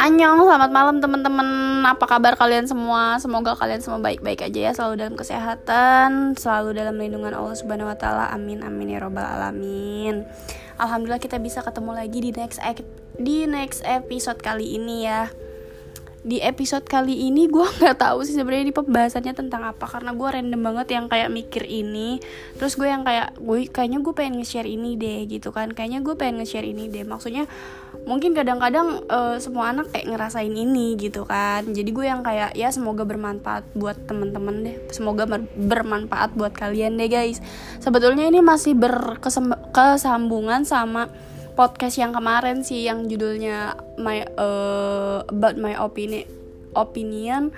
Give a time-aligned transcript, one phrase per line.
[0.00, 1.82] Annyeong, selamat malam teman-teman.
[1.82, 3.18] Apa kabar kalian semua?
[3.18, 7.98] Semoga kalian semua baik-baik aja ya, selalu dalam kesehatan, selalu dalam lindungan Allah Subhanahu wa
[7.98, 8.30] taala.
[8.30, 10.22] Amin amin ya robbal alamin.
[10.78, 12.62] Alhamdulillah kita bisa ketemu lagi di next
[13.18, 15.28] di next episode kali ini ya
[16.20, 20.28] di episode kali ini gue nggak tahu sih sebenarnya di pembahasannya tentang apa karena gue
[20.28, 22.20] random banget yang kayak mikir ini.
[22.60, 25.72] Terus gue yang kayak gue kayaknya gue pengen nge-share ini deh gitu kan.
[25.72, 27.08] Kayaknya gue pengen nge-share ini deh.
[27.08, 27.48] Maksudnya
[28.04, 31.64] mungkin kadang-kadang uh, semua anak kayak ngerasain ini gitu kan.
[31.64, 34.76] Jadi gue yang kayak ya semoga bermanfaat buat temen-temen deh.
[34.92, 35.24] Semoga
[35.56, 37.40] bermanfaat buat kalian deh guys.
[37.80, 41.08] Sebetulnya ini masih berkesambungan sama
[41.60, 46.24] podcast yang kemarin sih yang judulnya my uh, about my opinion
[46.72, 47.52] opinion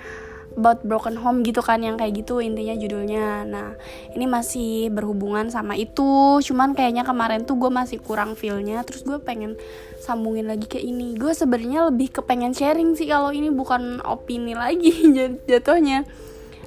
[0.59, 3.47] about broken home gitu kan yang kayak gitu intinya judulnya.
[3.47, 3.73] Nah
[4.11, 6.37] ini masih berhubungan sama itu.
[6.43, 9.57] Cuman kayaknya kemarin tuh gue masih kurang feelnya terus gue pengen
[9.97, 11.17] sambungin lagi ke ini.
[11.17, 14.93] Gue sebenarnya lebih ke pengen sharing sih kalau ini bukan opini lagi
[15.49, 16.05] jatuhnya.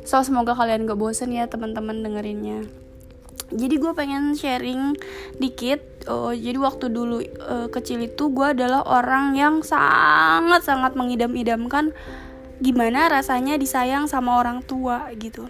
[0.02, 2.86] So semoga kalian gak bosen ya teman-teman dengerinnya
[3.55, 4.98] jadi gue pengen sharing
[5.39, 5.78] dikit
[6.11, 11.94] uh, jadi waktu dulu uh, kecil itu gue adalah orang yang sangat sangat mengidam-idamkan
[12.58, 15.47] gimana rasanya disayang sama orang tua gitu.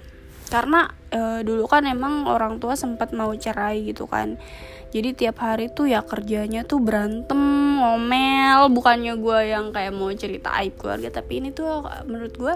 [0.47, 4.39] Karena uh, dulu kan emang orang tua sempat mau cerai gitu kan.
[4.91, 7.39] Jadi tiap hari tuh ya kerjanya tuh berantem
[7.77, 12.55] ngomel bukannya gue yang kayak mau cerita aib keluarga tapi ini tuh menurut gue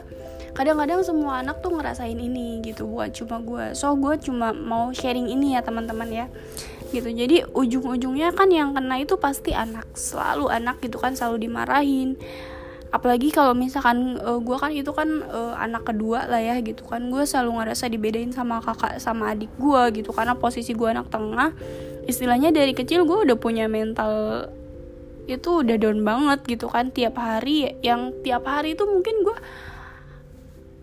[0.53, 5.31] kadang-kadang semua anak tuh ngerasain ini gitu buat cuma gue so gue cuma mau sharing
[5.31, 6.27] ini ya teman-teman ya.
[6.91, 7.07] Gitu.
[7.07, 9.87] Jadi ujung-ujungnya kan yang kena itu pasti anak.
[9.95, 12.19] Selalu anak gitu kan selalu dimarahin.
[12.91, 16.83] Apalagi kalau misalkan uh, eh, gue kan itu kan uh, anak kedua lah ya gitu
[16.83, 17.07] kan.
[17.07, 20.11] Gue selalu ngerasa dibedain sama kakak sama adik gue gitu.
[20.11, 21.55] Karena posisi gue anak tengah
[22.11, 24.51] istilahnya dari kecil gue udah punya mental
[25.31, 26.91] itu udah down banget gitu kan.
[26.91, 29.39] Tiap hari yang tiap hari itu mungkin gue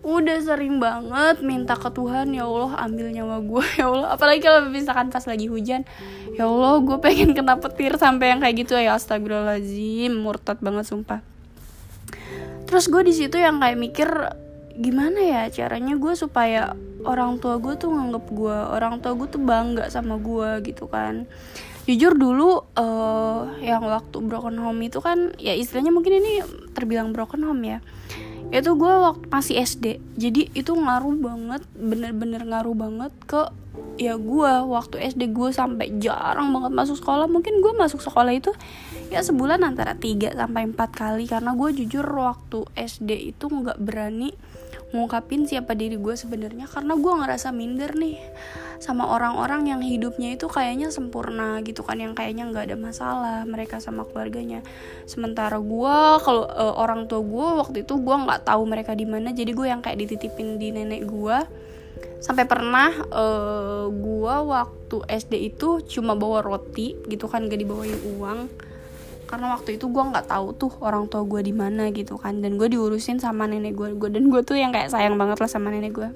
[0.08, 4.08] udah sering banget minta ke Tuhan ya Allah ambil nyawa gue ya Allah.
[4.16, 5.84] Apalagi kalau misalkan pas lagi hujan
[6.32, 11.20] ya Allah gue pengen kena petir sampai yang kayak gitu ya astagfirullahaladzim murtad banget sumpah.
[12.64, 14.08] Terus gue di situ yang kayak mikir
[14.78, 19.42] gimana ya caranya gue supaya orang tua gue tuh nganggep gue orang tua gue tuh
[19.42, 21.28] bangga sama gue gitu kan.
[21.88, 26.44] Jujur dulu uh, yang waktu broken home itu kan ya istilahnya mungkin ini
[26.76, 27.80] terbilang broken home ya
[28.48, 33.52] itu gue waktu masih SD jadi itu ngaruh banget bener-bener ngaruh banget ke
[33.98, 37.26] ya gue waktu SD gue sampai jarang banget masuk sekolah.
[37.26, 38.54] Mungkin gue masuk sekolah itu
[39.10, 41.24] ya sebulan antara 3 sampai 4 kali.
[41.26, 44.30] Karena gue jujur waktu SD itu nggak berani
[44.88, 48.16] ngungkapin siapa diri gue sebenarnya karena gue ngerasa minder nih
[48.78, 53.82] sama orang-orang yang hidupnya itu kayaknya sempurna gitu kan yang kayaknya nggak ada masalah mereka
[53.82, 54.62] sama keluarganya.
[55.04, 59.34] Sementara gue kalau uh, orang tua gue waktu itu gue nggak tahu mereka di mana
[59.34, 61.38] jadi gue yang kayak dititipin di nenek gue.
[62.18, 63.24] Sampai pernah e,
[63.94, 68.50] gue waktu SD itu cuma bawa roti gitu kan gak dibawain uang
[69.28, 72.40] karena waktu itu gue nggak tahu tuh orang tua gue di mana gitu kan.
[72.40, 75.50] Dan gue diurusin sama nenek gue gue dan gue tuh yang kayak sayang banget lah
[75.52, 76.08] sama nenek gue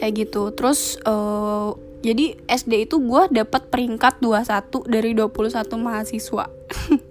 [0.00, 0.48] kayak gitu.
[0.56, 6.48] Terus uh, jadi SD itu gue dapat peringkat 21 dari 21 mahasiswa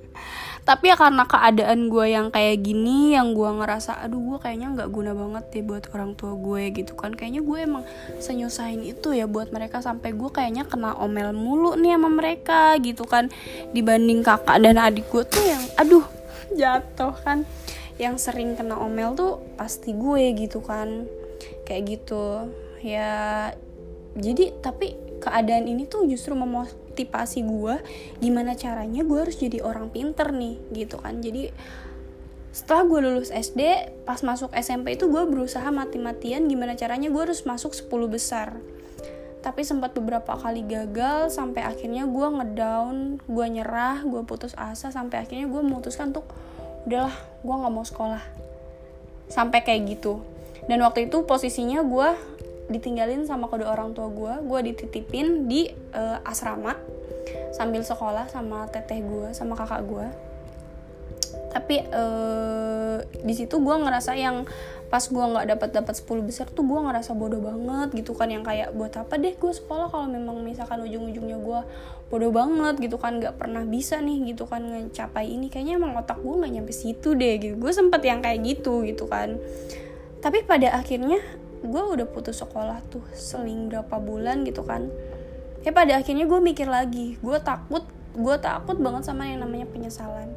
[0.70, 4.90] tapi ya karena keadaan gue yang kayak gini yang gue ngerasa aduh gue kayaknya nggak
[4.94, 7.18] guna banget deh buat orang tua gue gitu kan.
[7.18, 7.84] Kayaknya gue emang
[8.22, 13.02] senyusahin itu ya buat mereka sampai gue kayaknya kena omel mulu nih sama mereka gitu
[13.10, 13.34] kan.
[13.74, 16.06] Dibanding kakak dan adik gue tuh yang aduh
[16.62, 17.50] jatuh kan.
[17.98, 21.10] Yang sering kena omel tuh pasti gue gitu kan.
[21.66, 22.46] Kayak gitu.
[22.86, 23.10] Ya
[24.14, 26.38] jadi tapi keadaan ini tuh justru
[27.00, 27.76] memotivasi gue
[28.20, 31.24] gimana caranya gue harus jadi orang pinter nih gitu kan.
[31.24, 31.48] Jadi
[32.52, 33.62] setelah gue lulus SD
[34.04, 38.60] pas masuk SMP itu gue berusaha mati-matian gimana caranya gue harus masuk 10 besar.
[39.40, 45.24] Tapi sempat beberapa kali gagal sampai akhirnya gue ngedown gue nyerah gue putus asa sampai
[45.24, 46.28] akhirnya gue memutuskan untuk
[46.84, 48.24] udahlah gue nggak mau sekolah.
[49.32, 50.20] Sampai kayak gitu.
[50.68, 52.10] Dan waktu itu posisinya gue
[52.70, 56.78] ditinggalin sama kedua orang tua gue gue dititipin di uh, asrama
[57.54, 60.08] sambil sekolah sama teteh gue sama kakak gue
[61.50, 64.46] tapi uh, di situ gue ngerasa yang
[64.90, 68.42] pas gue nggak dapat dapat 10 besar tuh gue ngerasa bodoh banget gitu kan yang
[68.42, 71.62] kayak buat apa deh gue sekolah kalau memang misalkan ujung-ujungnya gue
[72.10, 75.48] bodoh banget gitu kan nggak pernah bisa nih gitu kan ngecapai ini.
[75.54, 77.56] Kayaknya emang otak gue nggak nyampe situ deh gitu.
[77.62, 79.38] Gue sempet yang kayak gitu gitu kan.
[80.20, 81.22] Tapi pada akhirnya
[81.60, 84.88] gue udah putus sekolah tuh seling berapa bulan gitu kan.
[85.64, 87.84] Ya pada akhirnya gue mikir lagi gue takut
[88.16, 90.32] gue takut banget sama yang namanya penyesalan.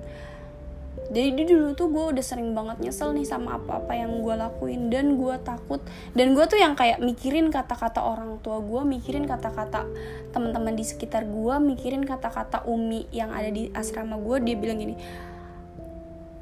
[1.13, 5.17] Jadi dulu tuh gue udah sering banget nyesel nih sama apa-apa yang gue lakuin dan
[5.17, 5.81] gue takut.
[6.13, 9.89] Dan gue tuh yang kayak mikirin kata-kata orang tua gue mikirin kata-kata
[10.33, 14.97] teman-teman di sekitar gue mikirin kata-kata umi yang ada di asrama gue dia bilang gini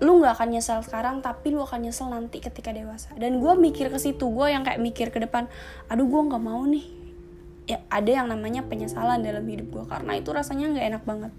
[0.01, 3.13] lu nggak akan nyesel sekarang tapi lu akan nyesel nanti ketika dewasa.
[3.21, 5.45] Dan gue mikir ke situ gue yang kayak mikir ke depan
[5.93, 6.89] aduh gue nggak mau nih.
[7.69, 11.33] Ya ada yang namanya penyesalan dalam hidup gue karena itu rasanya nggak enak banget.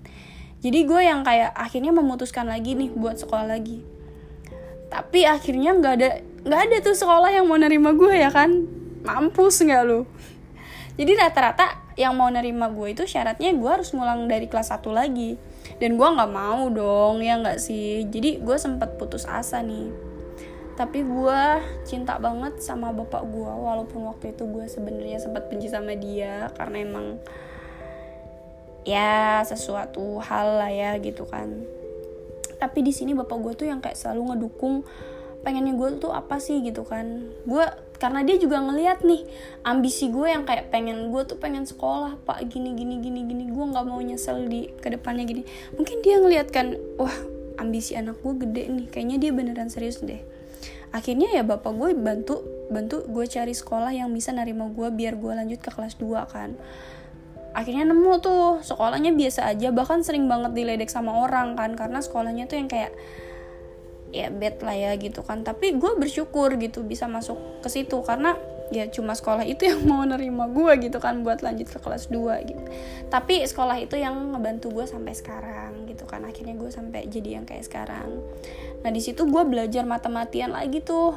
[0.61, 3.81] Jadi gue yang kayak akhirnya memutuskan lagi nih buat sekolah lagi.
[4.93, 6.09] Tapi akhirnya nggak ada
[6.45, 8.53] nggak ada tuh sekolah yang mau nerima gue ya kan?
[9.01, 10.05] Mampus nggak lu?
[11.01, 15.35] Jadi rata-rata yang mau nerima gue itu syaratnya gue harus ngulang dari kelas 1 lagi
[15.77, 18.03] dan gue nggak mau dong ya nggak sih?
[18.09, 19.93] Jadi gue sempat putus asa nih.
[20.75, 21.41] Tapi gue
[21.85, 26.81] cinta banget sama bapak gue walaupun waktu itu gue sebenarnya sempat benci sama dia karena
[26.81, 27.07] emang
[28.81, 31.61] ya sesuatu hal lah ya gitu kan.
[32.57, 34.81] Tapi di sini bapak gue tuh yang kayak selalu ngedukung
[35.41, 37.33] pengennya gue tuh apa sih gitu kan.
[37.45, 37.65] Gue
[37.97, 39.25] karena dia juga ngeliat nih
[39.61, 43.43] ambisi gue yang kayak pengen gue tuh pengen sekolah pak gini gini gini gini.
[43.49, 45.45] Gue nggak mau nyesel di ke depannya gini.
[45.77, 47.13] Mungkin dia ngeliat kan wah
[47.57, 48.85] ambisi anak gue gede nih.
[48.89, 50.21] Kayaknya dia beneran serius deh.
[50.91, 52.41] Akhirnya ya bapak gue bantu
[52.71, 56.53] bantu gue cari sekolah yang bisa nerima gue biar gue lanjut ke kelas 2 kan.
[57.51, 59.75] Akhirnya nemu tuh sekolahnya biasa aja.
[59.75, 62.95] Bahkan sering banget diledek sama orang kan karena sekolahnya tuh yang kayak
[64.11, 65.43] ya bed lah ya gitu kan.
[65.43, 68.35] Tapi gue bersyukur gitu bisa masuk ke situ karena
[68.71, 72.49] ya cuma sekolah itu yang mau nerima gue gitu kan buat lanjut ke kelas 2
[72.49, 72.63] gitu.
[73.11, 76.23] Tapi sekolah itu yang ngebantu gue sampai sekarang gitu kan.
[76.23, 78.23] Akhirnya gue sampai jadi yang kayak sekarang.
[78.81, 81.13] Nah di situ gue belajar matematian lagi tuh.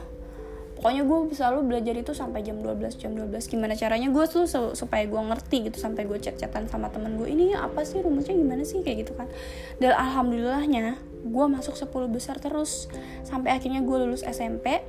[0.75, 4.45] Pokoknya gue selalu belajar itu sampai jam 12 jam 12 gimana caranya gue tuh
[4.75, 8.67] supaya gue ngerti gitu sampai gue chat-chatan sama temen gue ini apa sih rumusnya gimana
[8.67, 8.83] sih?
[8.83, 9.31] Kayak gitu kan.
[9.79, 12.87] Dan alhamdulillahnya gue masuk 10 besar terus.
[13.25, 14.85] Sampai akhirnya gue lulus SMP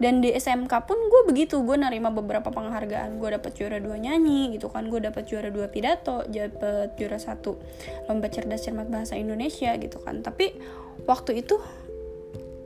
[0.00, 3.20] dan di SMK pun gue begitu gue nerima beberapa penghargaan.
[3.20, 7.60] Gue dapet juara dua nyanyi gitu kan gue dapet juara dua pidato dapet juara satu
[8.08, 10.24] lomba cerdas cermat bahasa Indonesia gitu kan.
[10.24, 10.56] Tapi
[11.04, 11.60] waktu itu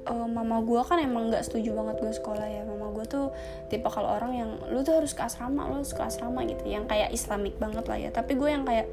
[0.07, 2.63] uh, mama gue kan emang nggak setuju banget gue sekolah ya.
[2.69, 3.35] Mama gue tuh
[3.67, 6.63] tipe kalau orang yang lu tuh harus ke asrama lu harus ke asrama gitu.
[6.69, 8.11] Yang kayak islamik banget lah ya.
[8.15, 8.87] Tapi gue yang kayak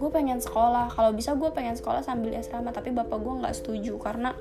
[0.00, 0.88] gue pengen sekolah.
[0.88, 4.32] Kalau bisa gue pengen sekolah sambil asrama tapi bapak gue nggak setuju karena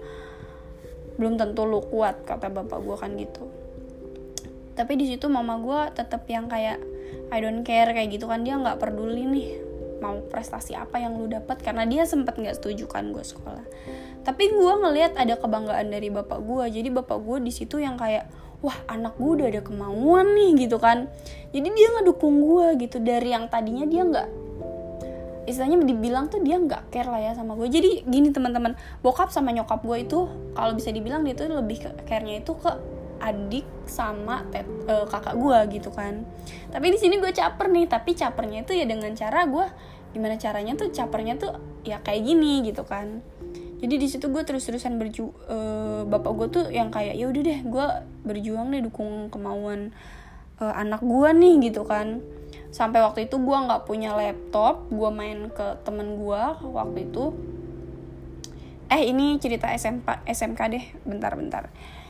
[1.19, 3.43] belum tentu lu kuat kata bapak gue kan gitu.
[4.79, 6.79] Tapi di situ mama gue tetap yang kayak
[7.35, 8.47] I don't care kayak gitu kan.
[8.47, 9.49] Dia nggak peduli nih
[9.99, 13.67] mau prestasi apa yang lu dapat karena dia sempet nggak setuju kan gue sekolah.
[14.23, 16.71] Tapi gue ngelihat ada kebanggaan dari bapak gue.
[16.71, 18.31] Jadi bapak gue di situ yang kayak
[18.63, 21.11] wah anak gue udah ada kemauan nih gitu kan.
[21.51, 23.03] Jadi dia ngedukung gue gitu.
[23.03, 24.48] Dari yang tadinya dia nggak
[25.49, 27.67] istilahnya dibilang tuh dia nggak care lah ya sama gue.
[27.67, 32.45] Jadi gini teman-teman bokap sama nyokap gue itu kalau bisa dibilang dia tuh lebih care-nya
[32.45, 32.71] itu ke
[33.19, 36.23] adik sama tet, uh, kakak gue gitu kan.
[36.71, 39.65] Tapi di sini gue caper nih tapi capernya itu ya dengan cara gue
[40.15, 41.51] gimana caranya tuh capernya tuh
[41.83, 43.19] ya kayak gini gitu kan.
[43.79, 47.59] Jadi di situ gue terus-terusan berju uh, bapak gue tuh yang kayak ya udah deh
[47.63, 47.85] gue
[48.27, 49.95] berjuang deh dukung kemauan
[50.59, 52.19] uh, anak gue nih gitu kan
[52.69, 57.33] sampai waktu itu gue nggak punya laptop gue main ke temen gue waktu itu.
[58.89, 61.69] Eh ini cerita SMP SMK deh bentar-bentar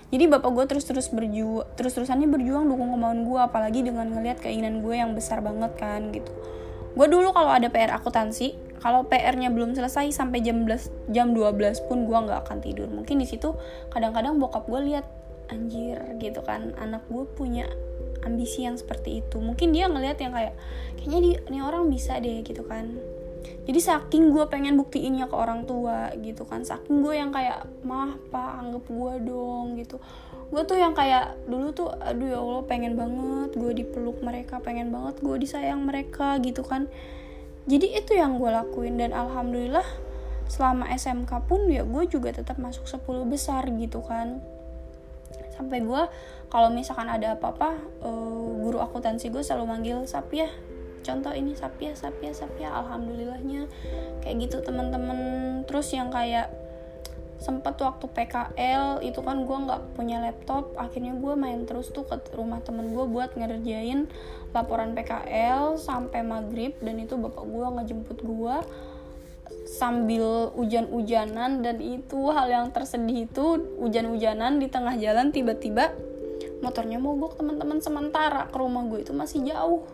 [0.09, 4.41] jadi bapak gue terus terus berjuang terus terusannya berjuang dukung kemauan gue apalagi dengan ngelihat
[4.41, 6.33] keinginan gue yang besar banget kan gitu.
[6.97, 11.85] Gue dulu kalau ada PR akuntansi kalau PR-nya belum selesai sampai jam 12 jam 12
[11.85, 12.89] pun gue nggak akan tidur.
[12.89, 13.53] Mungkin di situ
[13.93, 15.05] kadang-kadang bokap gue lihat
[15.53, 17.69] anjir gitu kan anak gue punya
[18.23, 19.37] ambisi yang seperti itu.
[19.39, 20.53] Mungkin dia ngelihat yang kayak
[20.99, 22.99] kayaknya ini orang bisa deh gitu kan.
[23.69, 26.65] Jadi saking gue pengen buktiinnya ke orang tua gitu kan.
[26.65, 30.01] Saking gue yang kayak mah pak anggap gue dong gitu.
[30.49, 34.89] Gue tuh yang kayak dulu tuh aduh ya allah pengen banget gue dipeluk mereka pengen
[34.89, 36.89] banget gue disayang mereka gitu kan.
[37.69, 39.85] Jadi itu yang gue lakuin dan alhamdulillah
[40.49, 44.41] selama SMK pun ya gue juga tetap masuk 10 besar gitu kan
[45.59, 46.03] sampai gue
[46.47, 50.47] kalau misalkan ada apa-apa uh, guru akuntansi gue selalu manggil Sapia
[51.09, 53.65] contoh ini Sapia Sapia Sapia alhamdulillahnya.
[54.21, 55.19] Kayak gitu teman-teman.
[55.65, 56.51] Terus yang kayak
[57.39, 60.75] sempet waktu PKL itu kan gue nggak punya laptop.
[60.75, 64.11] Akhirnya gue main terus tuh ke rumah temen gue buat ngerjain
[64.53, 66.75] laporan PKL sampai maghrib.
[66.83, 68.55] Dan itu bapak gue ngejemput gue
[69.69, 75.93] sambil hujan-hujanan dan itu hal yang tersedih itu hujan-hujanan di tengah jalan tiba-tiba
[76.59, 79.85] motornya mogok teman-teman sementara ke rumah gue itu masih jauh.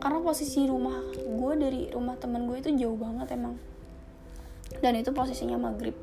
[0.00, 3.56] Karena posisi rumah gue dari rumah temen gue itu jauh banget emang.
[4.80, 5.94] Dan itu posisinya maghrib.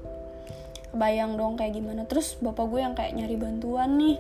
[0.94, 2.06] Bayang dong kayak gimana.
[2.06, 4.18] Terus bapak gue yang kayak nyari bantuan nih.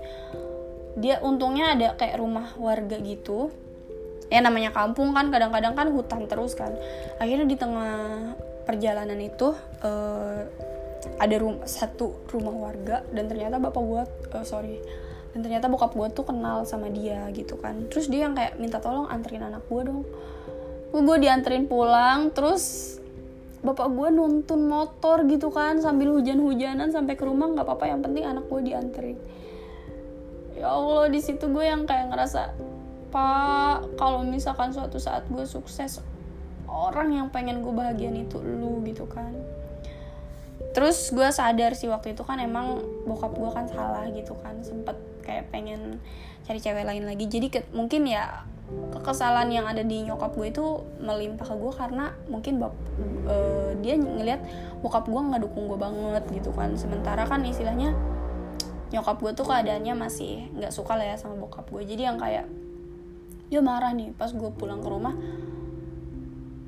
[0.98, 3.54] Dia untungnya ada kayak rumah warga gitu
[4.28, 6.76] ya namanya kampung kan kadang-kadang kan hutan terus kan.
[7.20, 8.34] Akhirnya di tengah
[8.68, 10.44] perjalanan itu uh,
[11.18, 14.04] ada rum satu rumah warga dan ternyata bapak gue
[14.36, 14.84] uh, sorry
[15.32, 17.88] dan ternyata bokap gue tuh kenal sama dia gitu kan.
[17.88, 20.04] Terus dia yang kayak minta tolong anterin anak gue dong.
[20.92, 22.96] Gue dianterin pulang terus
[23.62, 28.26] bapak gue nuntun motor gitu kan sambil hujan-hujanan sampai ke rumah nggak apa-apa yang penting
[28.26, 29.18] anak gue dianterin.
[30.58, 32.58] Ya allah di situ gue yang kayak ngerasa
[33.10, 36.04] pak kalau misalkan suatu saat gue sukses
[36.68, 39.32] orang yang pengen gue bahagian itu lu gitu kan.
[40.76, 44.94] Terus gue sadar sih waktu itu kan emang bokap gue kan salah gitu kan sempet
[45.26, 45.98] kayak pengen
[46.46, 47.26] cari cewek lain lagi.
[47.26, 50.66] Jadi ke, mungkin ya kekesalan yang ada di nyokap gue itu
[51.00, 52.76] melimpah ke gue karena mungkin bap,
[53.32, 54.44] uh, dia ngelihat
[54.84, 56.76] bokap gue nggak dukung gue banget gitu kan.
[56.76, 57.96] Sementara kan istilahnya
[58.92, 62.48] nyokap gue tuh keadaannya masih nggak suka lah ya sama bokap gue jadi yang kayak
[63.48, 65.16] dia marah nih pas gue pulang ke rumah.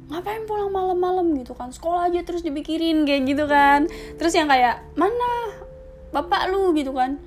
[0.09, 1.69] Ngapain pulang malam-malam gitu kan?
[1.69, 3.86] Sekolah aja terus dipikirin kayak gitu kan.
[4.17, 5.53] Terus yang kayak mana?
[6.09, 7.21] Bapak lu gitu kan.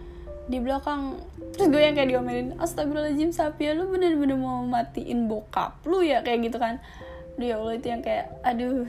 [0.50, 1.22] Di belakang
[1.54, 6.24] terus gue yang kayak diomelin astagfirullahaladzim Sapia lu bener-bener mau matiin bokap lu ya?
[6.26, 6.82] Kayak gitu kan.
[7.38, 8.88] Dia ya Allah itu yang kayak aduh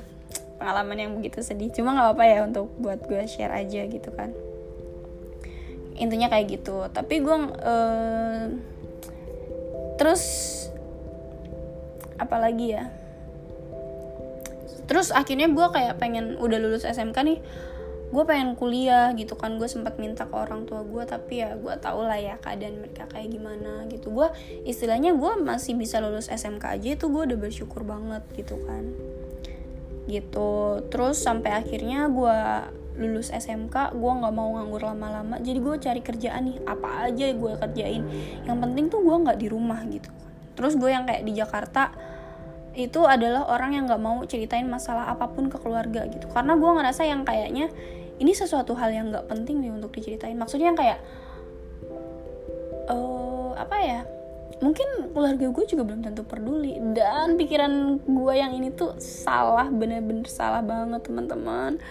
[0.57, 1.69] pengalaman yang begitu sedih.
[1.69, 4.33] Cuma nggak apa-apa ya untuk buat gue share aja gitu kan.
[5.99, 6.89] Intinya kayak gitu.
[6.89, 8.49] Tapi gue uh,
[9.97, 10.23] terus
[12.17, 12.89] apalagi ya?
[14.83, 17.39] Terus akhirnya gue kayak pengen udah lulus SMK nih
[18.13, 19.57] gue pengen kuliah gitu kan.
[19.57, 23.09] Gue sempat minta ke orang tua gue tapi ya gue tau lah ya keadaan mereka
[23.09, 24.13] kayak gimana gitu.
[24.13, 24.29] Gue
[24.69, 28.93] istilahnya gue masih bisa lulus SMK aja itu gue udah bersyukur banget gitu kan.
[30.05, 30.51] Gitu.
[30.93, 32.37] Terus sampai akhirnya gue
[32.93, 35.41] lulus SMK gue nggak mau nganggur lama-lama.
[35.41, 38.03] Jadi gue cari kerjaan nih apa aja gue kerjain.
[38.45, 40.09] Yang penting tuh gue nggak di rumah gitu.
[40.53, 41.89] Terus gue yang kayak di Jakarta
[42.73, 46.29] itu adalah orang yang nggak mau ceritain masalah apa pun ke keluarga gitu.
[46.29, 47.69] Karena gue ngerasa yang kayaknya
[48.21, 50.37] ini sesuatu hal yang nggak penting nih untuk diceritain.
[50.37, 50.99] Maksudnya yang kayak
[52.89, 54.01] uh, apa ya
[54.61, 56.77] mungkin keluarga gue juga belum tentu peduli.
[56.93, 61.81] Dan pikiran gue yang ini tuh salah bener-bener salah banget teman-teman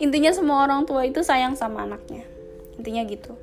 [0.00, 2.24] intinya semua orang tua itu sayang sama anaknya.
[2.80, 3.36] Intinya gitu.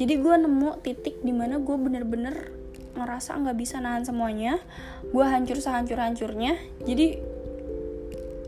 [0.00, 2.50] Jadi gue nemu titik di mana gue bener-bener
[2.96, 4.56] ngerasa nggak bisa nahan semuanya.
[5.12, 7.20] Gue hancur sehancur hancurnya jadi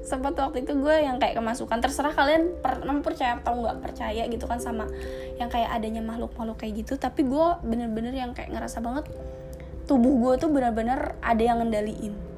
[0.05, 1.79] sempat waktu itu gue yang kayak kemasukan.
[1.85, 4.89] Terserah kalian per, percaya atau nggak percaya gitu kan sama
[5.37, 6.97] yang kayak adanya makhluk-makhluk kayak gitu.
[6.97, 9.05] Tapi gue bener-bener yang kayak ngerasa banget
[9.85, 12.34] tubuh gue tuh bener-bener ada yang ngendaliin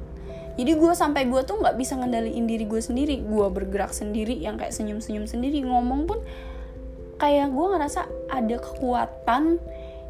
[0.57, 3.21] jadi gue sampai gue tuh nggak bisa ngendaliin diri gue sendiri.
[3.21, 5.61] Gue bergerak sendiri yang kayak senyum-senyum sendiri.
[5.61, 6.19] Ngomong pun
[7.21, 9.61] kayak gue ngerasa ada kekuatan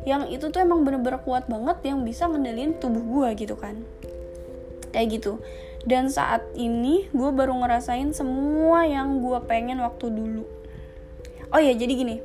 [0.07, 3.83] yang itu tuh emang bener-bener kuat banget yang bisa ngendaliin tubuh gue gitu kan.
[4.95, 5.43] Kayak gitu.
[5.83, 10.47] Dan saat ini gue baru ngerasain semua yang gue pengen waktu dulu.
[11.51, 12.17] Oh ya jadi gini.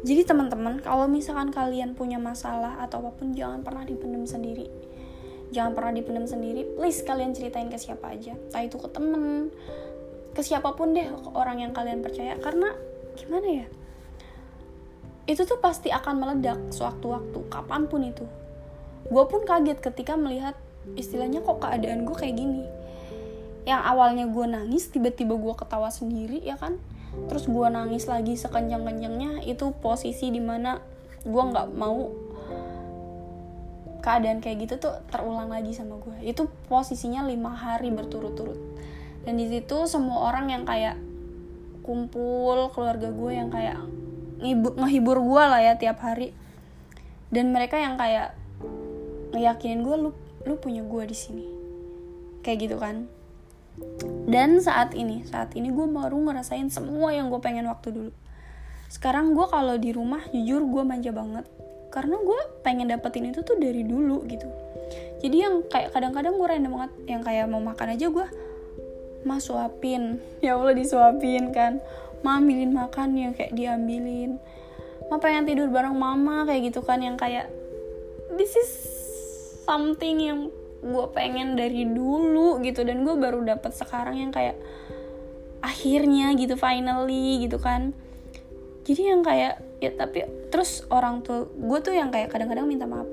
[0.00, 4.87] Jadi teman-teman kalau misalkan kalian punya masalah atau apa pun jangan pernah dipendam sendiri
[5.50, 6.64] jangan pernah dipendam sendiri.
[6.76, 8.36] Please kalian ceritain ke siapa aja.
[8.36, 9.48] Entah itu ke temen
[10.36, 12.36] ke siapa pun deh orang yang kalian percaya.
[12.38, 12.72] Karena
[13.16, 13.66] gimana ya?
[15.28, 18.24] Itu tuh pasti akan meledak sewaktu-waktu kapan pun itu.
[19.08, 20.56] Gue pun kaget ketika melihat
[20.96, 22.64] istilahnya kok keadaan gue kayak gini.
[23.68, 26.80] Yang awalnya gue nangis tiba-tiba gue ketawa sendiri ya kan?
[27.28, 30.80] Terus gue nangis lagi sekencang-kencangnya itu posisi di mana
[31.24, 32.27] gue nggak mau
[33.98, 38.58] keadaan kayak gitu tuh terulang lagi sama gue itu posisinya lima hari berturut-turut.
[39.26, 40.96] Dan di situ semua orang yang kayak
[41.84, 43.80] kumpul keluarga gue yang kayak
[44.78, 46.32] ngehibur gue lah ya tiap hari.
[47.28, 48.32] Dan mereka yang kayak
[49.34, 50.10] ngeyakinin gue lu
[50.46, 51.44] lu punya gue di sini.
[52.40, 53.10] Kayak gitu kan.
[54.24, 58.12] Dan saat ini saat ini gue baru ngerasain semua yang gue pengen waktu dulu.
[58.88, 61.44] Sekarang gue kalau di rumah jujur gue manja banget
[61.88, 64.48] karena gue pengen dapetin itu tuh dari dulu gitu.
[65.18, 68.26] Jadi yang kayak kadang-kadang gue random banget yang kayak mau makan aja gue
[69.26, 70.22] mas suapin.
[70.44, 71.82] Ya allah disuapin kan.
[72.22, 74.38] Ma ambilin makan yang kayak diambilin.
[75.10, 77.02] Ma pengen tidur bareng mama kayak gitu kan.
[77.02, 77.46] Yang kayak
[78.38, 78.70] this is
[79.66, 80.40] something yang
[80.78, 82.86] gue pengen dari dulu gitu.
[82.86, 84.54] Dan gue baru dapet sekarang yang kayak
[85.58, 87.90] akhirnya gitu finally gitu kan.
[88.86, 93.06] Jadi yang kayak ya tapi terus orang tuh gue tuh yang kayak kadang-kadang minta maaf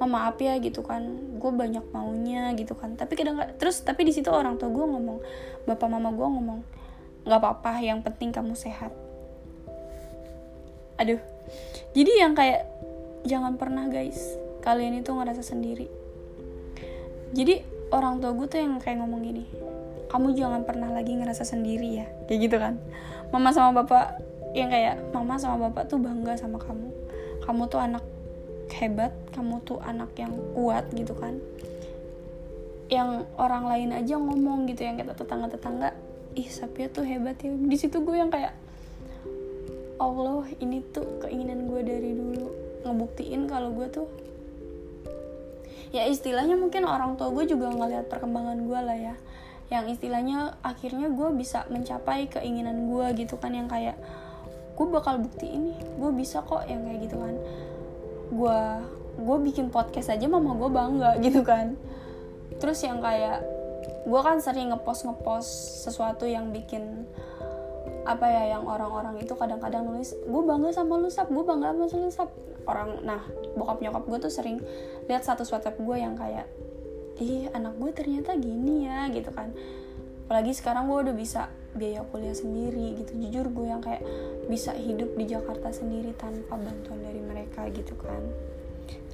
[0.00, 1.04] mama maaf ya gitu kan.
[1.36, 2.96] Gue banyak maunya gitu kan.
[2.96, 5.20] Tapi kadang terus tapi di situ orang tua gue ngomong
[5.68, 6.60] bapak mama gue ngomong
[7.28, 8.96] nggak apa-apa yang penting kamu sehat.
[10.96, 11.20] Aduh.
[11.92, 12.64] Jadi yang kayak
[13.28, 14.40] jangan pernah guys.
[14.64, 15.84] Kalian itu ngerasa sendiri.
[17.36, 17.60] Jadi
[17.92, 19.44] orang tua gue tuh yang kayak ngomong gini
[20.10, 22.06] kamu jangan pernah lagi ngerasa sendiri ya.
[22.26, 22.74] Kayak gitu kan.
[23.30, 26.90] Mama sama bapak yang kayak mama sama bapak tuh bangga sama kamu.
[27.46, 28.04] Kamu tuh anak
[28.70, 31.38] hebat kamu tuh anak yang kuat gitu kan.
[32.90, 35.88] Yang orang lain aja ngomong gitu yang kita tetangga tetangga
[36.34, 37.50] ih Sapia tuh hebat ya.
[37.54, 38.54] Di situ gue yang kayak
[40.00, 42.48] Allah ini tuh keinginan gue dari dulu.
[42.86, 44.08] Ngebuktiin kalau gue tuh
[45.90, 49.14] ya istilahnya mungkin orang tua gue juga ngeliat perkembangan gue lah ya.
[49.70, 53.94] Yang istilahnya akhirnya gue bisa mencapai keinginan gue gitu kan yang kayak
[54.80, 57.36] gue bakal bukti ini gue bisa kok yang kayak gitu kan.
[58.32, 58.60] Gue
[59.20, 61.76] gue bikin podcast aja mama gue bangga gitu kan.
[62.56, 63.44] Terus yang kayak
[64.08, 67.04] gue kan sering ngepost ngepost sesuatu yang bikin
[68.08, 71.28] apa ya yang orang-orang itu kadang-kadang nulis gue bangga sama lu sap.
[71.28, 72.32] Gue bangga sama lu sap.
[72.64, 73.20] Orang nah
[73.60, 74.64] bokap nyokap gue tuh sering
[75.12, 76.48] lihat satu WhatsApp gue yang kayak
[77.20, 79.52] ih anak gue ternyata gini ya gitu kan.
[80.24, 83.12] Apalagi sekarang gue udah bisa biaya kuliah sendiri gitu.
[83.18, 84.02] Jujur gue yang kayak
[84.50, 88.22] bisa hidup di Jakarta sendiri tanpa bantuan dari mereka gitu kan.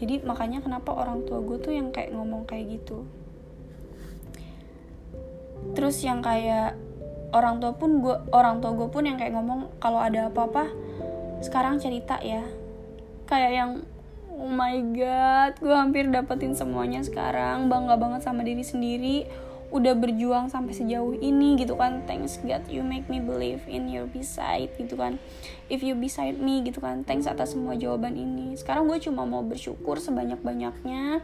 [0.00, 3.04] Jadi makanya kenapa orang tua gue tuh yang kayak ngomong kayak gitu.
[5.76, 6.76] Terus yang kayak
[7.34, 10.72] orang tua pun gue orang tua gue pun yang kayak ngomong kalau ada apa-apa
[11.44, 12.44] sekarang cerita ya.
[13.28, 13.70] Kayak yang
[14.36, 19.24] oh my god gue hampir dapetin semuanya sekarang bangga banget sama diri sendiri
[19.76, 22.02] udah berjuang sampai sejauh ini gitu kan.
[22.08, 25.20] Thanks God you make me believe in your beside gitu kan.
[25.68, 27.04] If you beside me gitu kan.
[27.04, 28.56] Thanks atas semua jawaban ini.
[28.56, 31.20] Sekarang gue cuma mau bersyukur sebanyak banyaknya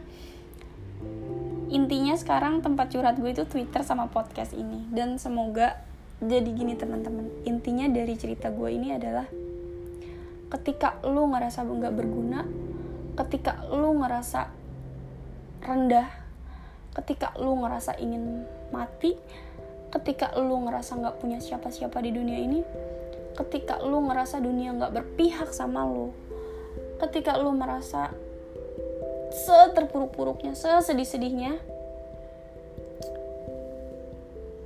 [1.73, 4.85] intinya sekarang tempat curhat gue itu Twitter sama podcast ini.
[4.93, 5.81] Dan semoga
[6.21, 7.27] jadi gini teman-teman.
[7.49, 9.25] Intinya dari cerita gue ini adalah
[10.53, 12.45] ketika lu ngerasa nggak berguna
[13.17, 14.49] ketika lu ngerasa
[15.65, 16.22] rendah
[16.93, 19.17] ketika lu ngerasa ingin mati
[19.93, 22.61] ketika lu ngerasa nggak punya siapa-siapa di dunia ini
[23.37, 26.13] ketika lu ngerasa dunia nggak berpihak sama lu
[27.01, 28.13] ketika lu merasa
[29.33, 31.57] seterpuruk-puruknya sesedih-sedihnya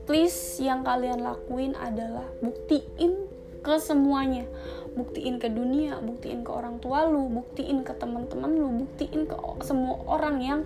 [0.08, 3.28] please yang kalian lakuin adalah buktiin
[3.60, 4.48] ke semuanya.
[4.96, 10.00] Buktiin ke dunia buktiin ke orang tua lu buktiin ke teman-teman lu buktiin ke semua
[10.10, 10.60] orang yang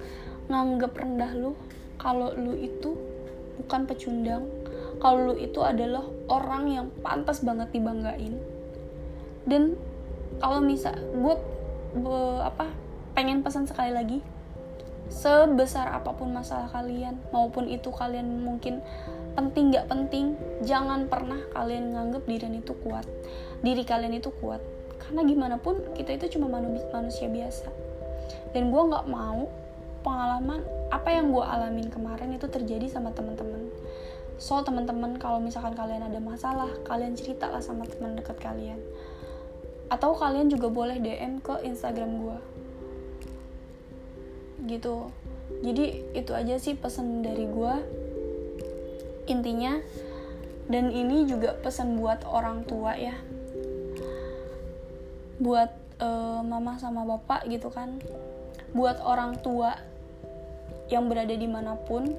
[0.51, 1.55] nganggep rendah lu
[1.95, 2.97] kalau lu itu
[3.61, 4.49] bukan pecundang.
[4.97, 8.37] Kalau lu itu adalah orang yang pantas banget dibanggain.
[9.45, 9.77] Dan
[10.41, 11.35] kalau misal gue
[12.41, 12.69] apa
[13.13, 14.19] pengen pesan sekali lagi.
[15.11, 18.79] Sebesar apa pun masalah kalian maupun itu kalian mungkin
[19.35, 23.05] penting gak penting jangan pernah kalian nganggep diri itu kuat.
[23.61, 24.63] Diri kalian itu kuat.
[24.97, 27.67] Karena gimana pun kita itu cuma manusia biasa.
[28.55, 29.51] Dan gue nggak mau
[30.01, 33.71] pengalaman apa yang gue alamin kemarin itu terjadi sama teman-teman
[34.41, 38.81] so teman-teman kalau misalkan kalian ada masalah kalian cerita lah sama teman dekat kalian.
[39.85, 42.37] Atau kalian juga boleh DM ke Instagram gue
[44.65, 45.13] gitu.
[45.61, 47.73] Jadi itu aja sih pesan dari gue
[49.29, 49.77] intinya
[50.65, 53.13] dan ini juga pesan buat orang tua ya.
[55.37, 55.69] Buat
[56.01, 58.01] uh, mama sama bapak gitu kan.
[58.73, 59.77] Buat orang tua
[60.91, 62.11] yang berada di mana pun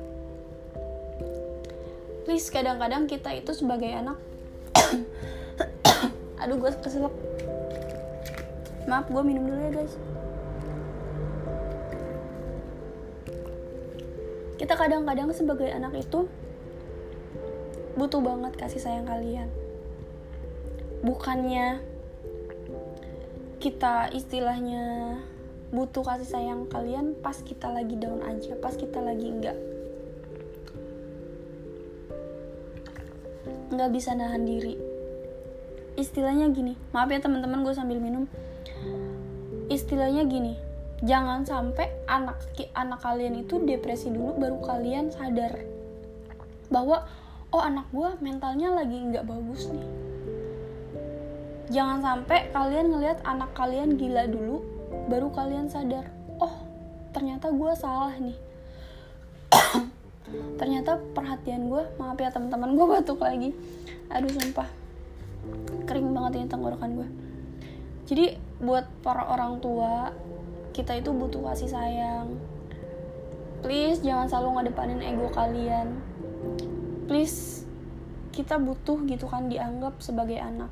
[2.25, 4.17] please kadang-kadang kita itu sebagai anak
[6.43, 7.15] aduh gue keselak.
[8.91, 9.95] Maaf gue minum dulu ya guys.
[14.59, 16.27] Kita kadang-kadang sebagai anak itu
[17.95, 19.51] butuh banget kasih sayang kalian.
[21.03, 21.83] Bukannya
[23.63, 25.19] kita istilahnya
[25.73, 29.57] butuh kasih sayang kalian pas kita lagi down aja pas kita lagi enggak
[33.73, 34.77] nggak bisa nahan diri.
[35.97, 38.29] Istilahnya gini maaf ya teman-teman gue sambil minum.
[39.73, 40.61] Istilahnya gini
[41.01, 42.37] jangan sampai anak
[42.77, 45.57] anak kalian itu depresi dulu baru kalian sadar
[46.69, 47.09] bahwa
[47.49, 49.89] oh anak gue mentalnya lagi nggak bagus nih.
[51.73, 54.61] Jangan sampai kalian ngelihat anak kalian gila dulu
[55.13, 56.09] baru kalian sadar
[56.41, 56.65] oh
[57.13, 58.39] ternyata gue salah nih.
[60.57, 63.53] Ternyata perhatian gue maaf ya teman-teman gue batuk lagi.
[64.09, 64.65] Aduh sumpah.
[65.85, 67.09] Kering banget ini tenggorokan gue
[68.13, 70.11] jadi buat para orang tua
[70.77, 72.37] kita itu butuh kasih sayang.
[73.65, 75.97] Please jangan selalu ngedepanin ego kalian.
[77.07, 77.65] Please
[78.37, 80.69] kita butuh gitu kan dianggap sebagai anak.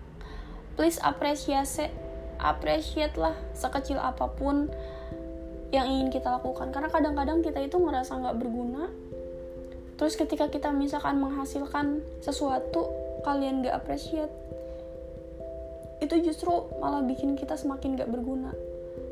[0.74, 1.88] Please apresiasi
[2.44, 4.72] appreciate lah sekecil apa pun
[5.70, 6.74] yang ingin kita lakukan.
[6.74, 8.90] Karena kadang-kadang kita itu ngerasa nggak berguna.
[10.00, 12.88] Terus ketika kita misalkan menghasilkan sesuatu
[13.20, 14.32] kalian nggak appreciate
[16.00, 16.48] itu justru
[16.80, 18.56] malah bikin kita semakin gak berguna.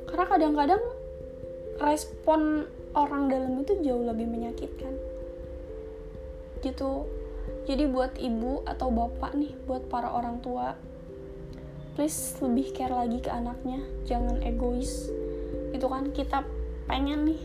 [0.08, 0.82] Karena kadang-kadang
[1.78, 2.64] respon
[2.96, 4.96] orang dalam itu jauh lebih menyakitkan.
[6.64, 6.92] Gitu.
[7.68, 10.72] Jadi buat ibu atau bapak nih buat para orang tua
[11.98, 13.82] please lebih care lagi ke anaknya.
[14.06, 15.10] Jangan egois.
[15.74, 16.46] Itu kan kita
[16.86, 17.42] pengen nih.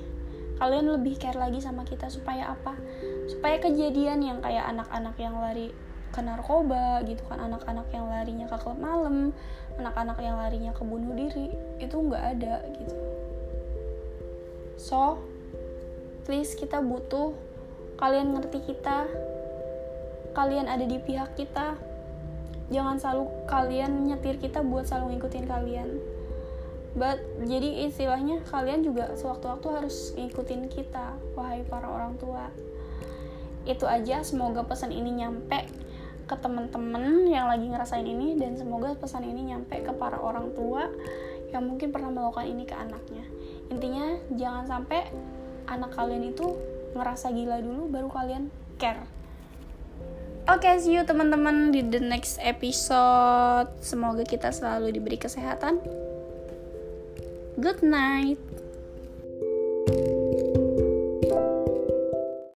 [0.62, 2.78] Kalian lebih care lagi sama kita supaya apa?
[3.26, 5.74] Supaya kejadian yang kayak anak-anak yang lari
[6.14, 7.42] ke narkoba gitu kan.
[7.42, 9.34] Anak-anak yang larinya ke klub malam.
[9.82, 11.50] Anak-anak yang larinya ke bunuh diri.
[11.82, 12.98] Itu nggak ada gitu.
[14.78, 15.18] So
[16.30, 17.34] please kita butuh.
[17.98, 19.10] Kalian ngerti kita.
[20.38, 21.93] Kalian ada di pihak kita
[22.74, 25.90] jangan selalu kalian nyetir kita buat selalu ngikutin kalian.
[26.94, 32.50] But jadi istilahnya kalian juga sewaktu-waktu harus ngikutin kita wahai para orang tua.
[33.70, 35.70] Itu aja semoga pesan ini nyampe
[36.24, 40.90] ke teman-teman yang lagi ngerasain ini dan semoga pesan ini nyampe ke para orang tua
[41.54, 43.26] yang mungkin pernah melakukan ini ke anaknya.
[43.70, 45.10] Intinya jangan sampai
[45.70, 46.58] anak kalian itu
[46.94, 49.23] ngerasa gila dulu baru kalian care
[50.44, 53.72] Oke, okay, see you teman-teman di the next episode.
[53.80, 55.80] Semoga kita selalu diberi kesehatan.
[57.56, 58.36] Good night.